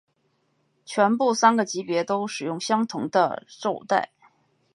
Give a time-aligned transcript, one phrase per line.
[0.83, 4.11] 全部三个级别都使用相同的绶带。